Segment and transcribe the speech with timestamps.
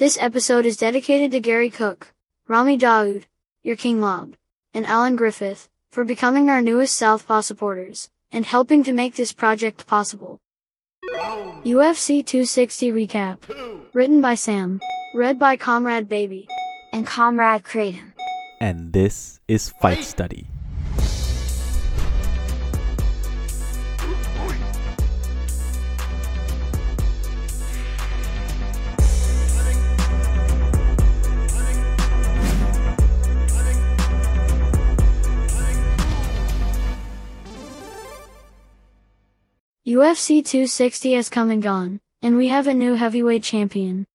[0.00, 2.14] This episode is dedicated to Gary Cook,
[2.48, 3.24] Rami Daoud,
[3.62, 4.34] your King Lob,
[4.72, 9.86] and Alan Griffith, for becoming our newest Southpaw supporters, and helping to make this project
[9.86, 10.40] possible.
[11.66, 13.40] UFC 260 Recap.
[13.92, 14.80] Written by Sam.
[15.14, 16.48] Read by Comrade Baby.
[16.94, 18.14] and Comrade Kratom.
[18.58, 20.49] And this is Fight Study.
[39.90, 44.06] UFC 260 has come and gone, and we have a new heavyweight champion.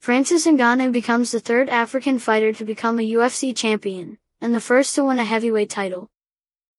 [0.00, 4.96] Francis Ngannou becomes the third African fighter to become a UFC champion, and the first
[4.96, 6.08] to win a heavyweight title.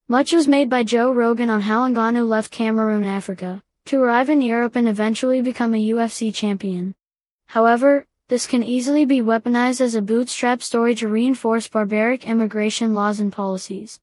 [0.09, 4.41] Much was made by Joe Rogan on how Ngannou left Cameroon, Africa, to arrive in
[4.41, 6.95] Europe and eventually become a UFC champion.
[7.47, 13.21] However, this can easily be weaponized as a bootstrap story to reinforce barbaric immigration laws
[13.21, 14.01] and policies.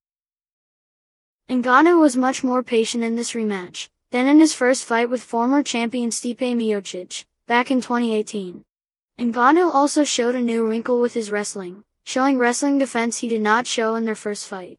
[1.50, 5.64] Ngannou was much more patient in this rematch than in his first fight with former
[5.64, 8.62] champion Stipe Miocic back in 2018.
[9.18, 13.66] Ngannou also showed a new wrinkle with his wrestling, showing wrestling defense he did not
[13.66, 14.78] show in their first fight.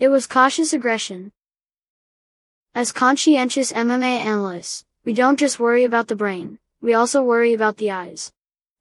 [0.00, 1.30] It was cautious aggression.
[2.74, 7.76] As conscientious MMA analysts, we don't just worry about the brain, we also worry about
[7.76, 8.32] the eyes.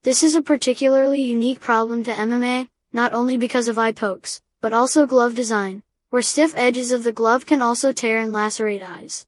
[0.01, 4.73] This is a particularly unique problem to MMA, not only because of eye pokes, but
[4.73, 9.25] also glove design, where stiff edges of the glove can also tear and lacerate eyes.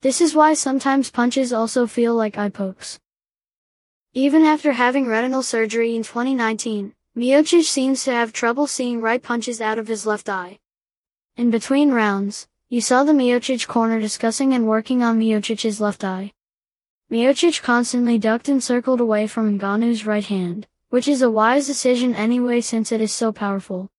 [0.00, 2.98] This is why sometimes punches also feel like eye pokes.
[4.14, 9.60] Even after having retinal surgery in 2019, Miocic seems to have trouble seeing right punches
[9.60, 10.58] out of his left eye.
[11.36, 16.32] In between rounds, you saw the Miocic corner discussing and working on Miocic's left eye.
[17.10, 22.14] Miocic constantly ducked and circled away from Ngannou's right hand, which is a wise decision
[22.14, 23.90] anyway since it is so powerful.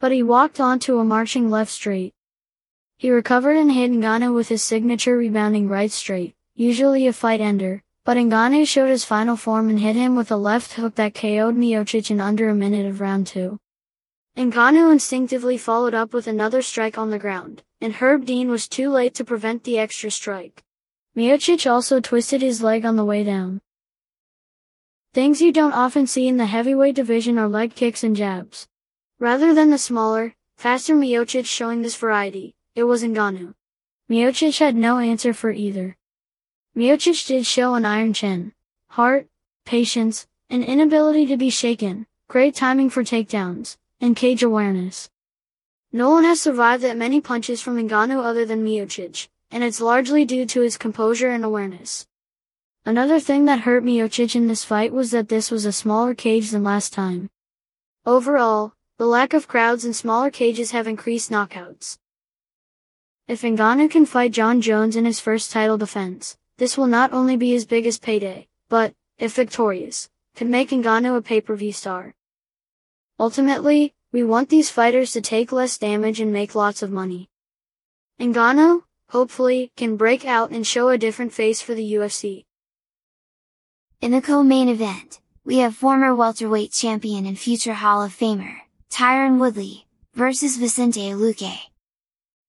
[0.00, 2.14] But he walked onto a marching left straight.
[2.96, 7.82] He recovered and hit Ngannou with his signature rebounding right straight, usually a fight ender,
[8.04, 11.54] but Ngannou showed his final form and hit him with a left hook that KO'd
[11.54, 13.58] Miocic in under a minute of round two.
[14.38, 18.88] Ngannou instinctively followed up with another strike on the ground, and Herb Dean was too
[18.88, 20.62] late to prevent the extra strike.
[21.14, 23.60] Miocic also twisted his leg on the way down.
[25.12, 28.66] Things you don't often see in the heavyweight division are leg kicks and jabs.
[29.20, 33.52] Rather than the smaller, faster Miocic showing this variety, it was Ngannou.
[34.08, 35.98] Miocic had no answer for either.
[36.74, 38.54] Miocic did show an iron chin,
[38.88, 39.28] heart,
[39.66, 45.10] patience, an inability to be shaken, great timing for takedowns, and cage awareness.
[45.92, 50.24] No one has survived that many punches from Ngannou other than Miocic, and it's largely
[50.24, 52.06] due to his composure and awareness.
[52.86, 56.52] Another thing that hurt Miocic in this fight was that this was a smaller cage
[56.52, 57.28] than last time.
[58.06, 61.96] Overall, the lack of crowds and smaller cages have increased knockouts.
[63.26, 67.34] If Ngannou can fight John Jones in his first title defense, this will not only
[67.34, 72.14] be his biggest payday, but, if victorious, could make Ngannou a pay-per-view star.
[73.18, 77.30] Ultimately, we want these fighters to take less damage and make lots of money.
[78.20, 82.44] Ngannou, hopefully, can break out and show a different face for the UFC.
[84.02, 88.56] In the co-main event, we have former welterweight champion and future Hall of Famer,
[88.90, 91.70] Tyron Woodley, versus Vicente Luque.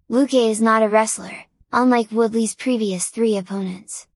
[0.09, 4.07] Luque is not a wrestler, unlike Woodley's previous three opponents.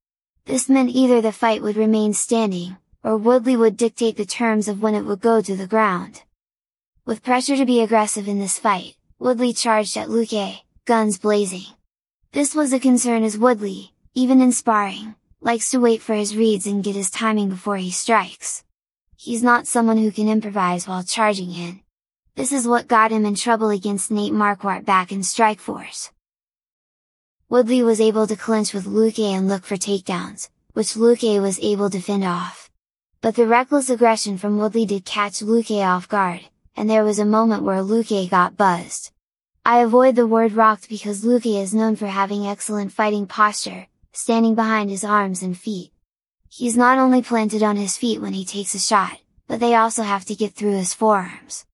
[0.44, 4.82] This meant either the fight would remain standing, or Woodley would dictate the terms of
[4.82, 6.24] when it would go to the ground.
[7.06, 11.72] With pressure to be aggressive in this fight, Woodley charged at Luque, guns blazing.
[12.32, 16.66] This was a concern as Woodley, even in sparring, likes to wait for his reads
[16.66, 18.64] and get his timing before he strikes.
[19.16, 21.80] He's not someone who can improvise while charging in.
[22.36, 26.10] This is what got him in trouble against Nate Marquardt back in Strikeforce.
[27.48, 31.88] Woodley was able to clinch with Luque and look for takedowns, which Luque was able
[31.88, 32.68] to fend off.
[33.22, 36.42] But the reckless aggression from Woodley did catch Luque off guard,
[36.76, 39.12] and there was a moment where Luque got buzzed.
[39.64, 44.54] I avoid the word rocked because Luque is known for having excellent fighting posture, standing
[44.54, 45.90] behind his arms and feet.
[46.50, 50.02] He's not only planted on his feet when he takes a shot, but they also
[50.02, 51.65] have to get through his forearms.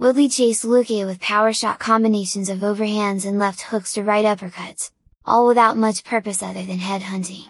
[0.00, 4.92] Woodley chased Luque with power shot combinations of overhands and left hooks to right uppercuts,
[5.26, 7.44] all without much purpose other than head hunting.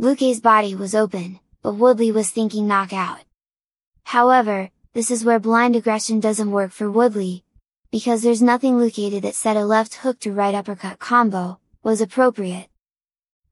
[0.00, 3.24] Luque's body was open, but Woodley was thinking knockout.
[4.04, 7.42] However, this is where blind aggression doesn't work for Woodley,
[7.90, 12.00] because there's nothing Luque did that said a left hook to right uppercut combo, was
[12.00, 12.68] appropriate.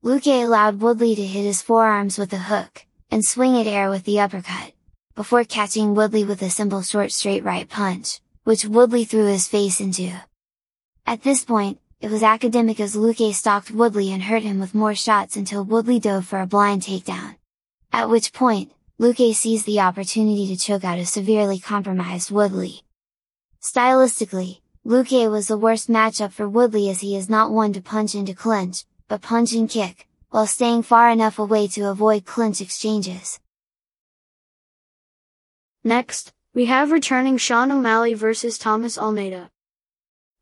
[0.05, 4.05] Luque allowed Woodley to hit his forearms with the hook, and swing at air with
[4.05, 4.72] the uppercut,
[5.14, 9.81] before catching Woodley with a simple short straight right punch, which Woodley threw his face
[9.81, 10.11] into.
[11.06, 14.94] At this point, it was academic as Luque stalked Woodley and hurt him with more
[14.94, 17.37] shots until Woodley dove for a blind takedown.
[17.93, 22.82] At which point, Luque seized the opportunity to choke out a severely compromised Woodley.
[23.62, 28.16] Stylistically, Luque was the worst matchup for Woodley as he is not one to punch
[28.16, 33.38] into clinch, but punch and kick, while staying far enough away to avoid clinch exchanges.
[35.87, 39.51] Next, we have returning Sean O'Malley versus Thomas Almeida.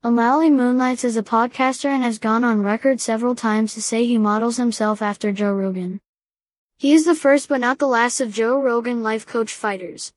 [0.05, 4.19] O'Malley moonlights as a podcaster and has gone on record several times to say he
[4.19, 6.01] models himself after Joe Rogan.
[6.77, 10.13] He is the first but not the last of Joe Rogan life coach fighters.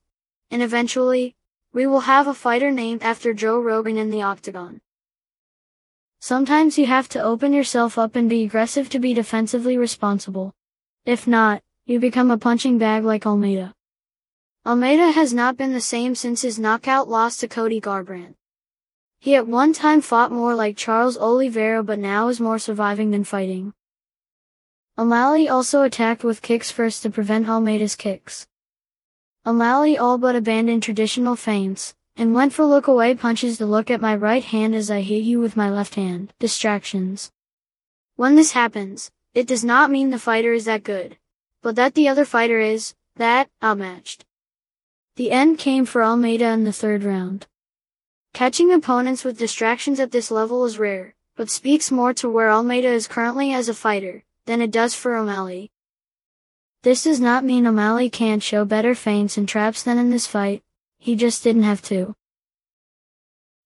[0.51, 1.35] And eventually,
[1.73, 4.79] we will have a fighter named after Joe Rogan in the octagon.
[6.19, 10.53] Sometimes you have to open yourself up and be aggressive to be defensively responsible.
[11.03, 13.73] If not, you become a punching bag like Almeida.
[14.67, 18.33] Almeida has not been the same since his knockout loss to Cody Garbrandt.
[19.19, 23.23] He at one time fought more like Charles Oliveira but now is more surviving than
[23.23, 23.75] fighting.
[24.97, 28.47] O'Malley also attacked with kicks first to prevent Almeida's kicks.
[29.45, 34.01] O'Malley all but abandoned traditional feints, and went for look away punches to look at
[34.01, 37.31] my right hand as I hit you with my left hand, distractions.
[38.15, 41.19] When this happens, it does not mean the fighter is that good,
[41.61, 44.24] but that the other fighter is, that, outmatched.
[45.15, 47.47] The end came for Almeida in the third round.
[48.33, 52.89] Catching opponents with distractions at this level is rare, but speaks more to where Almeida
[52.89, 55.71] is currently as a fighter, than it does for O'Malley.
[56.83, 60.63] This does not mean O'Malley can't show better feints and traps than in this fight,
[60.99, 62.15] he just didn't have to.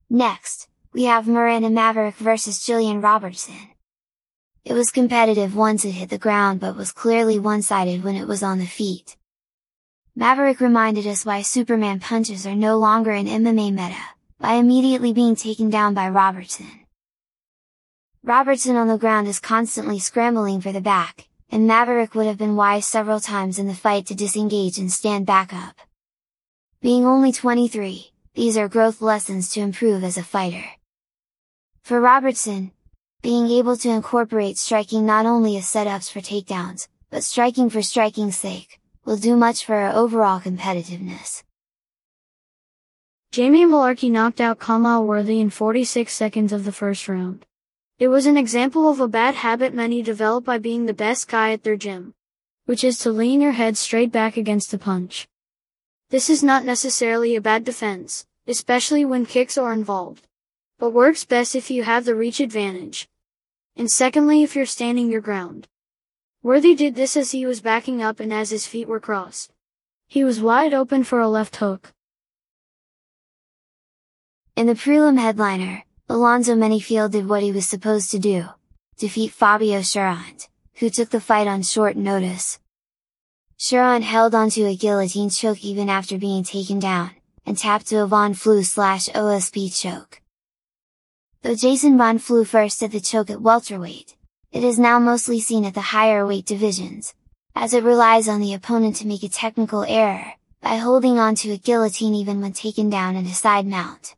[0.07, 3.69] Next, we have Miranda Maverick versus Jillian Robertson.
[4.63, 8.44] It was competitive once it hit the ground but was clearly one-sided when it was
[8.44, 9.18] on the feet.
[10.19, 14.04] Maverick reminded us why Superman punches are no longer an MMA meta,
[14.38, 16.81] by immediately being taken down by Robertson.
[18.21, 22.57] Robertson on the ground is constantly scrambling for the back, and Maverick would have been
[22.57, 25.77] wise several times in the fight to disengage and stand back up.
[26.81, 30.65] Being only 23, these are growth lessons to improve as a fighter.
[31.81, 32.74] For Robertson,
[33.22, 38.36] being able to incorporate striking not only as setups for takedowns, but striking for striking's
[38.36, 38.79] sake,
[39.10, 41.42] will do much for our overall competitiveness.
[43.32, 47.44] Jamie Mullarkey knocked out Kamal Worthy in 46 seconds of the first round.
[47.98, 51.54] It was an example of a bad habit many develop by being the best guy
[51.54, 52.14] at their gym,
[52.66, 55.28] which is to lean your head straight back against the punch.
[56.12, 60.28] This is not necessarily a bad defense, especially when kicks are involved,
[60.78, 63.10] but works best if you have the reach advantage.
[63.76, 65.68] And secondly if you're standing your ground.
[66.41, 69.51] Worthy did this as he was backing up and as his feet were crossed.
[70.07, 71.91] He was wide open for a left hook.
[74.56, 78.45] In the prelim headliner, Alonzo Menifield did what he was supposed to do,
[78.97, 82.59] defeat Fabio Cherant, who took the fight on short notice.
[83.57, 87.12] Cherant held onto a guillotine choke even after being taken down,
[87.45, 90.21] and tapped to a Von Flue slash OSP choke.
[91.41, 94.15] Though Jason Von Flue first at the choke at welterweight,
[94.51, 97.13] it is now mostly seen at the higher weight divisions,
[97.56, 101.51] as it relies on the opponent to make a technical error, by holding on to
[101.51, 104.15] a guillotine even when taken down in a side mount.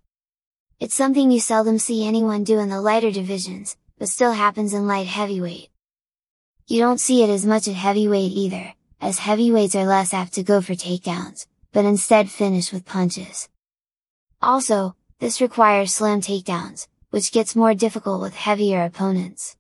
[0.79, 4.88] It's something you seldom see anyone do in the lighter divisions, but still happens in
[4.88, 5.69] light heavyweight.
[6.67, 10.43] You don't see it as much at heavyweight either, as heavyweights are less apt to
[10.43, 13.50] go for takedowns, but instead finish with punches.
[14.41, 19.57] Also, this requires slam takedowns, which gets more difficult with heavier opponents.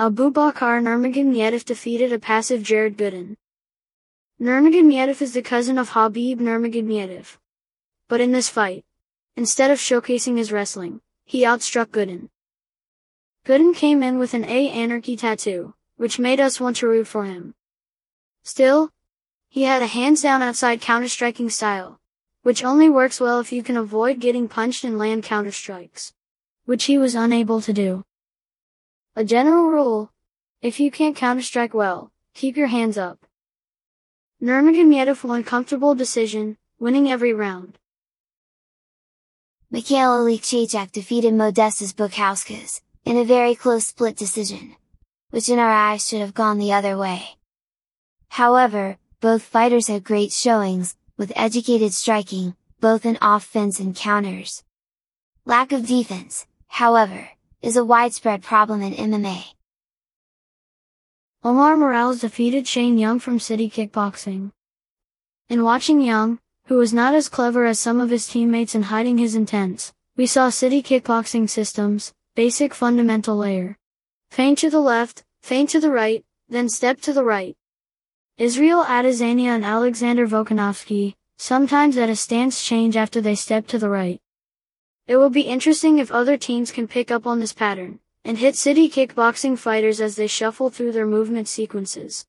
[0.00, 3.36] Abubakar Nurmagomedov defeated a passive Jared Gooden.
[4.40, 7.36] Nurmagomedov is the cousin of Khabib Nurmagomedov.
[8.08, 8.86] But in this fight,
[9.36, 12.30] instead of showcasing his wrestling, he outstruck Gooden.
[13.44, 17.26] Gooden came in with an A Anarchy tattoo, which made us want to root for
[17.26, 17.54] him.
[18.42, 18.88] Still,
[19.50, 22.00] he had a hands down outside counter-striking style,
[22.42, 26.14] which only works well if you can avoid getting punched and land counter-strikes,
[26.64, 28.02] which he was unable to do.
[29.20, 30.10] A general rule,
[30.62, 33.26] if you can't counter-strike well, keep your hands up.
[34.40, 37.78] Nurmagomedov won comfortable decision, winning every round.
[39.70, 44.74] Michał Oleksiejczuk defeated Modestas Bukauskas, in a very close split decision,
[45.28, 47.36] which in our eyes should have gone the other way.
[48.28, 54.64] However, both fighters had great showings, with educated striking, both in offense and counters.
[55.44, 57.28] Lack of defense, however,
[57.62, 59.44] is a widespread problem in MMA.
[61.44, 64.50] Omar Morales defeated Shane Young from City Kickboxing.
[65.50, 69.18] In watching Young, who was not as clever as some of his teammates in hiding
[69.18, 73.76] his intents, we saw city kickboxing systems, basic fundamental layer.
[74.30, 77.56] Feint to the left, feint to the right, then step to the right.
[78.38, 83.90] Israel Adesanya and Alexander Volkanovski, sometimes at a stance change after they step to the
[83.90, 84.20] right.
[85.10, 88.54] It will be interesting if other teams can pick up on this pattern, and hit
[88.54, 92.28] city kickboxing fighters as they shuffle through their movement sequences.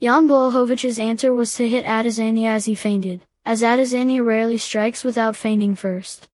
[0.00, 5.36] Jan Blachowicz answer was to hit Adesanya as he feinted, as Adesanya rarely strikes without
[5.36, 6.30] feinting first.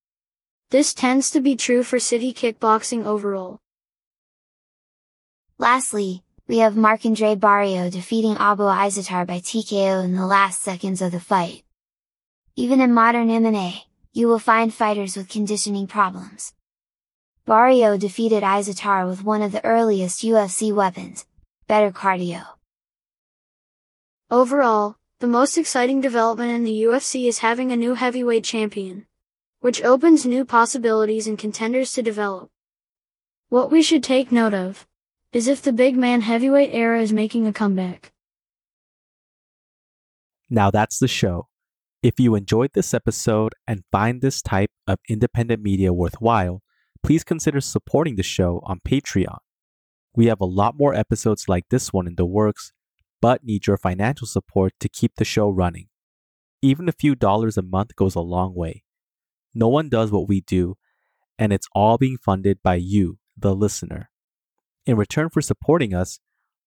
[0.70, 3.58] This tends to be true for city kickboxing overall.
[5.58, 11.10] Lastly, we have Marc-Andre Barriault defeating Abu Azaitar by TKO in the last seconds of
[11.10, 11.64] the fight.
[12.54, 13.87] Even in modern MMA,
[14.18, 16.52] you will find fighters with conditioning problems.
[17.46, 21.24] Barriault defeated Azaitar with one of the earliest UFC weapons,
[21.68, 22.44] better cardio.
[24.28, 29.06] Overall, the most exciting development in the UFC is having a new heavyweight champion,
[29.60, 32.50] which opens new possibilities and contenders to develop.
[33.50, 34.84] What we should take note of
[35.32, 38.12] is if the big man heavyweight era is making a comeback.
[40.50, 41.46] Now that's the show.
[42.00, 46.62] If you enjoyed this episode and find this type of independent media worthwhile,
[47.02, 49.38] please consider supporting the show on Patreon.
[50.14, 52.72] We have a lot more episodes like this one in the works,
[53.20, 55.88] but need your financial support to keep the show running.
[56.62, 58.84] Even a few dollars a month goes a long way.
[59.52, 60.76] No one does what we do,
[61.36, 64.08] and it's all being funded by you, the listener.
[64.86, 66.20] In return for supporting us,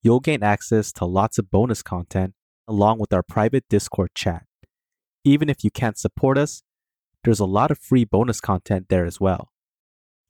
[0.04, 2.34] you'll gain access to lots of bonus content
[2.68, 4.44] along with our private Discord chat.
[5.24, 6.64] Even if you can't support us,
[7.24, 9.52] there's a lot of free bonus content there as well.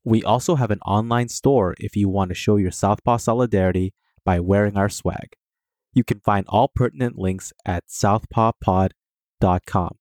[0.03, 3.93] We also have an online store if you want to show your Southpaw solidarity
[4.25, 5.35] by wearing our swag.
[5.93, 9.97] You can find all pertinent links at southpawpod.com.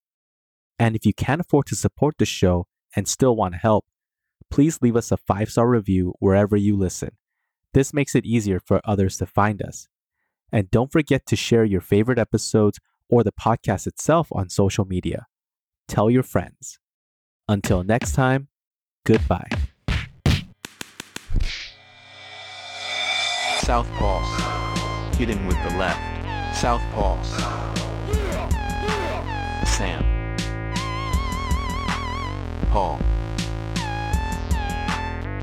[0.79, 2.67] And if you can't afford to support the show
[2.97, 3.85] and still want to help,
[4.51, 7.17] please leave us a five star review wherever you listen.
[7.75, 9.87] This makes it easier for others to find us.
[10.51, 12.81] And don't forget to share your favorite episodes
[13.11, 15.27] or the podcast itself on social media.
[15.89, 16.79] Tell your friends.
[17.49, 18.49] Until next time,
[19.05, 19.49] goodbye.
[23.59, 24.21] Southpaw.
[25.17, 26.01] Hitting with the left.
[26.57, 27.23] Southpaw.
[29.65, 30.05] Sam.
[32.71, 33.01] Paul.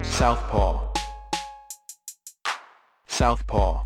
[0.04, 0.94] Southpaw.
[3.08, 3.84] Southpaw.